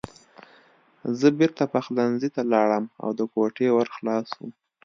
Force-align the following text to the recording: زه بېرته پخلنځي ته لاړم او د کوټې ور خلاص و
زه 1.19 1.27
بېرته 1.39 1.63
پخلنځي 1.73 2.29
ته 2.35 2.41
لاړم 2.51 2.85
او 3.03 3.09
د 3.19 3.21
کوټې 3.33 3.67
ور 3.73 3.87
خلاص 3.95 4.27
و 4.39 4.41